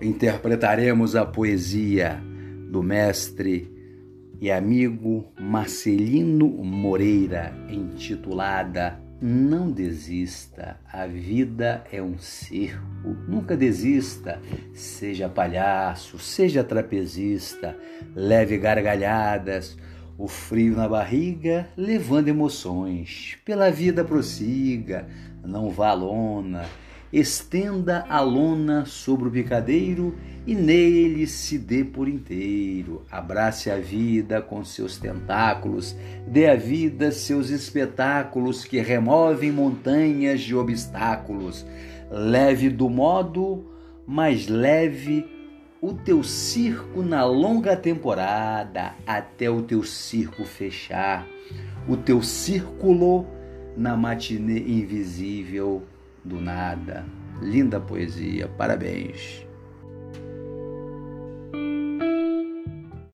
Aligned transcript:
interpretaremos 0.00 1.16
a 1.16 1.26
poesia 1.26 2.22
do 2.70 2.82
mestre 2.82 3.72
e 4.40 4.50
amigo 4.50 5.32
Marcelino 5.38 6.46
Moreira, 6.48 7.52
intitulada 7.68 9.00
Não 9.20 9.68
desista, 9.68 10.78
a 10.92 11.06
vida 11.06 11.82
é 11.90 12.00
um 12.00 12.16
circo. 12.18 13.16
Nunca 13.26 13.56
desista, 13.56 14.40
seja 14.72 15.28
palhaço, 15.28 16.20
seja 16.20 16.62
trapezista, 16.62 17.76
leve 18.14 18.56
gargalhadas, 18.58 19.76
o 20.16 20.28
frio 20.28 20.76
na 20.76 20.88
barriga, 20.88 21.68
levando 21.76 22.28
emoções. 22.28 23.36
Pela 23.44 23.70
vida 23.70 24.04
prossiga, 24.04 25.08
não 25.42 25.68
vá 25.68 25.92
lona 25.92 26.64
estenda 27.12 28.04
a 28.08 28.20
lona 28.20 28.84
sobre 28.84 29.28
o 29.28 29.30
picadeiro 29.30 30.14
e 30.46 30.54
nele 30.54 31.26
se 31.26 31.58
dê 31.58 31.84
por 31.84 32.08
inteiro. 32.08 33.02
Abrace 33.10 33.70
a 33.70 33.78
vida 33.78 34.40
com 34.40 34.64
seus 34.64 34.98
tentáculos, 34.98 35.96
dê 36.26 36.48
à 36.48 36.54
vida 36.54 37.10
seus 37.10 37.50
espetáculos 37.50 38.64
que 38.64 38.80
removem 38.80 39.52
montanhas 39.52 40.40
de 40.40 40.54
obstáculos. 40.54 41.66
Leve 42.10 42.70
do 42.70 42.88
modo, 42.88 43.64
mas 44.06 44.46
leve 44.46 45.26
o 45.80 45.92
teu 45.92 46.24
circo 46.24 47.02
na 47.02 47.24
longa 47.24 47.76
temporada 47.76 48.94
até 49.06 49.48
o 49.48 49.62
teu 49.62 49.84
circo 49.84 50.44
fechar, 50.44 51.26
o 51.86 51.96
teu 51.96 52.22
círculo 52.22 53.26
na 53.76 53.96
matinê 53.96 54.58
invisível 54.58 55.82
do 56.28 56.40
nada. 56.40 57.04
Linda 57.40 57.80
poesia, 57.80 58.46
parabéns. 58.46 59.47